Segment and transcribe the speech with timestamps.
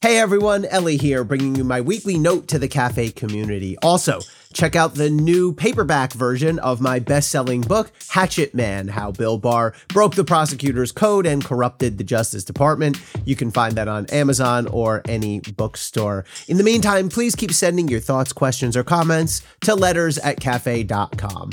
[0.00, 3.76] Hey everyone, Elie here, bringing you my weekly note to the cafe community.
[3.78, 4.20] Also,
[4.52, 9.38] check out the new paperback version of my best selling book, Hatchet Man How Bill
[9.38, 13.00] Barr Broke the Prosecutor's Code and Corrupted the Justice Department.
[13.24, 16.24] You can find that on Amazon or any bookstore.
[16.46, 21.50] In the meantime, please keep sending your thoughts, questions, or comments to letters at cafe.com.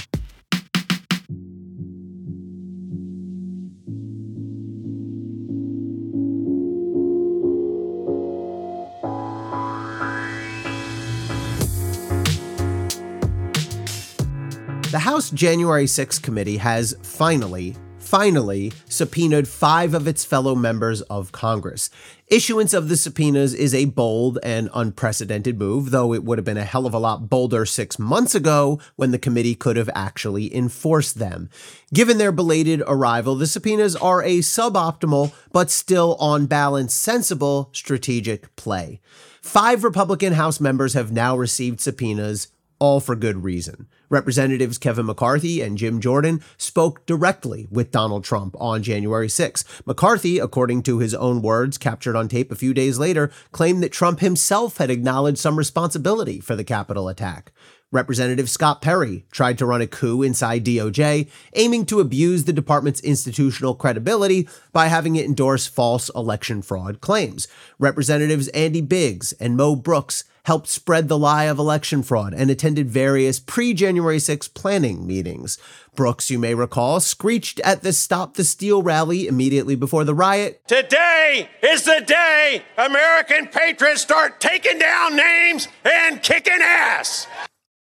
[14.95, 21.33] The House January 6 committee has finally, finally subpoenaed five of its fellow members of
[21.33, 21.89] Congress.
[22.27, 26.55] Issuance of the subpoenas is a bold and unprecedented move, though it would have been
[26.55, 30.55] a hell of a lot bolder six months ago when the committee could have actually
[30.55, 31.49] enforced them.
[31.93, 38.55] Given their belated arrival, the subpoenas are a suboptimal, but still on balance sensible strategic
[38.55, 39.01] play.
[39.41, 42.47] Five Republican House members have now received subpoenas
[42.79, 43.87] all for good reason.
[44.09, 49.63] Representatives Kevin McCarthy and Jim Jordan spoke directly with Donald Trump on January 6.
[49.85, 53.91] McCarthy, according to his own words captured on tape a few days later, claimed that
[53.91, 57.51] Trump himself had acknowledged some responsibility for the Capitol attack.
[57.91, 62.99] Representative Scott Perry tried to run a coup inside DOJ, aiming to abuse the department's
[62.99, 67.47] institutional credibility by having it endorse false election fraud claims.
[67.79, 72.89] Representatives Andy Biggs and Mo Brooks helped spread the lie of election fraud and attended
[72.89, 75.57] various pre January 6 planning meetings.
[75.95, 80.61] Brooks, you may recall, screeched at the Stop the Steal rally immediately before the riot.
[80.67, 87.27] Today is the day American patriots start taking down names and kicking ass.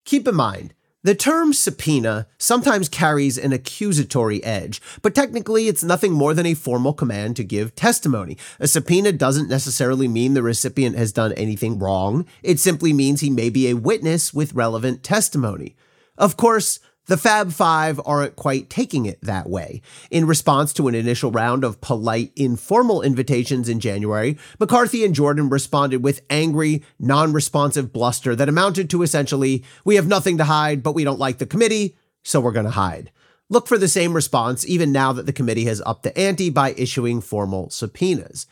[0.04, 6.12] Keep in mind, the term subpoena sometimes carries an accusatory edge, but technically it's nothing
[6.12, 8.36] more than a formal command to give testimony.
[8.60, 13.30] A subpoena doesn't necessarily mean the recipient has done anything wrong, it simply means he
[13.30, 15.74] may be a witness with relevant testimony.
[16.16, 19.82] Of course, the Fab Five aren't quite taking it that way.
[20.10, 25.48] In response to an initial round of polite, informal invitations in January, McCarthy and Jordan
[25.48, 30.82] responded with angry, non responsive bluster that amounted to essentially, We have nothing to hide,
[30.84, 33.10] but we don't like the committee, so we're going to hide.
[33.48, 36.72] Look for the same response even now that the committee has upped the ante by
[36.78, 38.46] issuing formal subpoenas.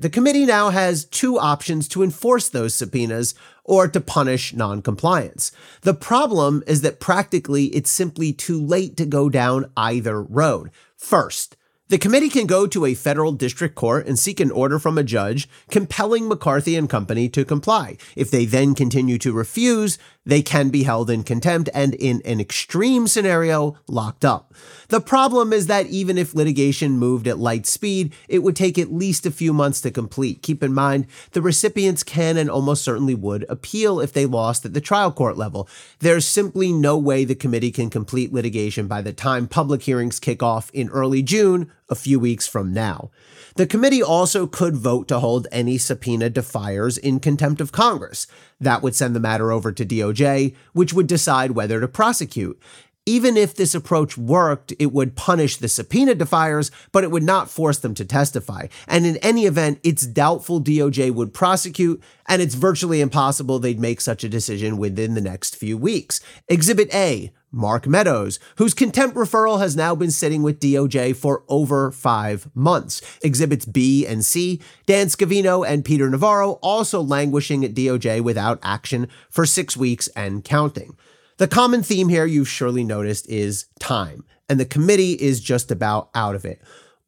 [0.00, 3.34] The committee now has two options to enforce those subpoenas
[3.64, 5.52] or to punish noncompliance.
[5.82, 10.70] The problem is that practically it's simply too late to go down either road.
[10.96, 11.54] First,
[11.90, 15.02] the committee can go to a federal district court and seek an order from a
[15.02, 17.96] judge compelling McCarthy and company to comply.
[18.14, 22.40] If they then continue to refuse, they can be held in contempt and, in an
[22.40, 24.54] extreme scenario, locked up.
[24.88, 28.92] The problem is that even if litigation moved at light speed, it would take at
[28.92, 30.42] least a few months to complete.
[30.42, 34.74] Keep in mind, the recipients can and almost certainly would appeal if they lost at
[34.74, 35.68] the trial court level.
[35.98, 40.42] There's simply no way the committee can complete litigation by the time public hearings kick
[40.42, 43.10] off in early June, a few weeks from now.
[43.56, 48.26] The committee also could vote to hold any subpoena defiers in contempt of Congress.
[48.60, 52.60] That would send the matter over to DOJ, which would decide whether to prosecute.
[53.06, 57.50] Even if this approach worked, it would punish the subpoena defiers, but it would not
[57.50, 58.66] force them to testify.
[58.86, 64.00] And in any event, it's doubtful DOJ would prosecute, and it's virtually impossible they'd make
[64.00, 66.20] such a decision within the next few weeks.
[66.48, 71.90] Exhibit A Mark Meadows, whose contempt referral has now been sitting with DOJ for over
[71.90, 73.02] five months.
[73.22, 79.08] Exhibits B and C, Dan Scavino and Peter Navarro also languishing at DOJ without action
[79.28, 80.96] for six weeks and counting.
[81.40, 86.10] The common theme here you've surely noticed is time, and the committee is just about
[86.14, 86.60] out of it.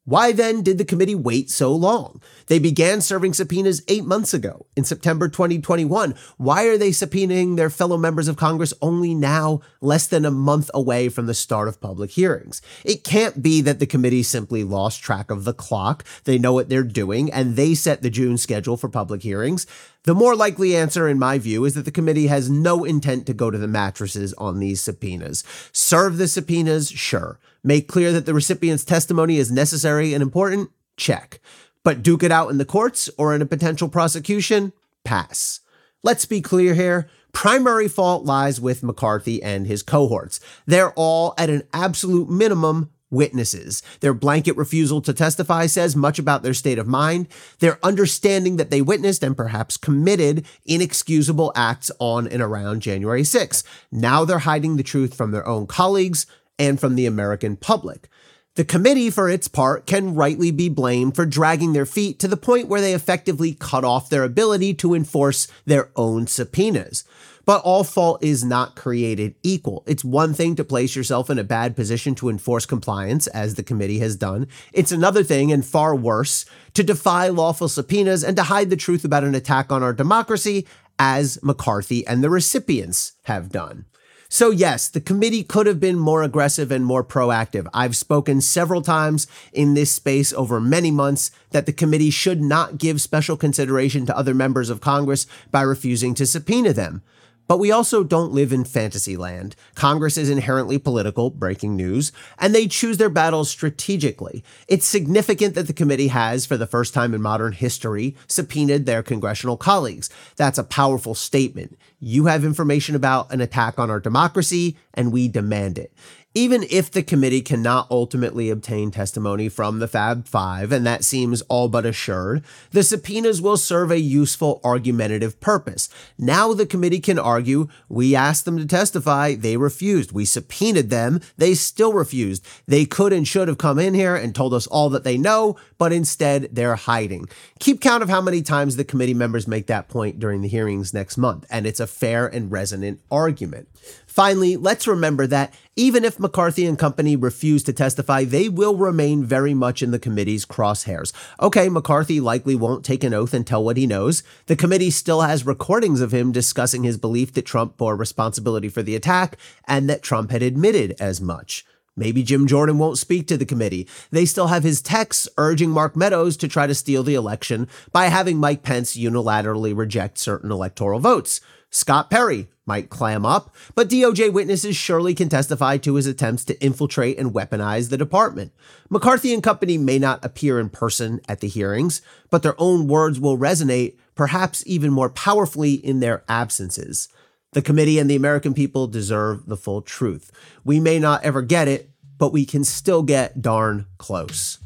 [0.05, 2.21] Why then did the committee wait so long?
[2.47, 6.13] They began serving subpoenas eight months ago, in September 2021.
[6.35, 10.69] Why are they subpoenaing their fellow members of Congress only now, less than a month
[10.73, 12.61] away from the start of public hearings?
[12.83, 16.03] It can't be that the committee simply lost track of the clock.
[16.25, 19.65] They know what they're doing, and they set the June schedule for public hearings.
[20.03, 23.33] The more likely answer, in my view, is that the committee has no intent to
[23.33, 25.45] go to the mattresses on these subpoenas.
[25.71, 27.39] Serve the subpoenas, sure.
[27.63, 31.39] Make clear that the recipient's testimony is necessary and important, check.
[31.83, 34.73] But duke it out in the courts or in a potential prosecution,
[35.03, 35.61] pass.
[36.01, 37.09] Let's be clear here.
[37.31, 40.39] Primary fault lies with McCarthy and his cohorts.
[40.65, 43.81] They're all, at an absolute minimum, witnesses.
[44.01, 47.27] Their blanket refusal to testify says much about their state of mind,
[47.59, 53.63] their understanding that they witnessed and perhaps committed inexcusable acts on and around January 6.
[53.91, 56.25] Now they're hiding the truth from their own colleagues
[56.57, 58.09] and from the American public.
[58.55, 62.37] The committee, for its part, can rightly be blamed for dragging their feet to the
[62.37, 67.03] point where they effectively cut off their ability to enforce their own subpoenas.
[67.45, 69.83] But all fault is not created equal.
[69.87, 73.63] It's one thing to place yourself in a bad position to enforce compliance, as the
[73.63, 74.47] committee has done.
[74.71, 76.45] It's another thing, and far worse,
[76.75, 80.67] to defy lawful subpoenas and to hide the truth about an attack on our democracy,
[80.99, 83.85] as McCarthy and the recipients have done.
[84.33, 87.67] So, yes, the committee could have been more aggressive and more proactive.
[87.71, 92.79] I've spoken several times in this space over many months that the committee should not
[92.79, 97.03] give special consideration to other members of Congress by refusing to subpoena them.
[97.47, 99.55] But we also don't live in fantasy land.
[99.75, 104.43] Congress is inherently political, breaking news, and they choose their battles strategically.
[104.67, 109.03] It's significant that the committee has, for the first time in modern history, subpoenaed their
[109.03, 110.09] congressional colleagues.
[110.35, 111.77] That's a powerful statement.
[111.99, 115.93] You have information about an attack on our democracy, and we demand it
[116.33, 121.41] even if the committee cannot ultimately obtain testimony from the Fab Five, and that seems
[121.43, 125.89] all but assured, the subpoenas will serve a useful argumentative purpose.
[126.17, 130.11] Now the committee can argue we asked them to testify, they refused.
[130.11, 132.45] We subpoenaed them, they still refused.
[132.67, 135.55] They could and should have come in here and told us all that they know,
[135.83, 137.27] but instead they're hiding.
[137.59, 140.93] Keep count of how many times the committee members make that point during the hearings
[140.93, 143.67] next month, and it's a fair and resonant argument.
[144.07, 149.25] Finally, let's remember that even if McCarthy and company refuse to testify, they will remain
[149.25, 151.11] very much in the committee's crosshairs.
[151.41, 154.23] Okay, McCarthy likely won't take an oath and tell what he knows.
[154.45, 158.83] The committee still has recordings of him discussing his belief that Trump bore responsibility for
[158.83, 159.35] the attack
[159.67, 161.65] and that Trump had admitted as much.
[161.95, 163.87] Maybe Jim Jordan won't speak to the committee.
[164.09, 168.05] They still have his texts urging Mark Meadows to try to steal the election by
[168.05, 171.39] having Mike Pence unilaterally reject certain electoral votes.
[171.69, 176.63] Scott Perry might clam up, but DOJ witnesses surely can testify to his attempts to
[176.63, 178.53] infiltrate and weaponize the department.
[178.89, 183.19] McCarthy and company may not appear in person at the hearings, but their own words
[183.19, 187.09] will resonate, perhaps even more powerfully in their absences.
[187.53, 190.31] The committee and the American people deserve the full truth.
[190.63, 194.57] We may not ever get it, but we can still get darn close.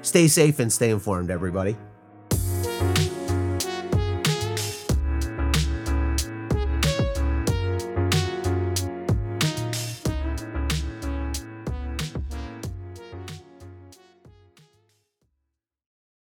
[0.00, 1.76] Stay safe and stay informed, everybody.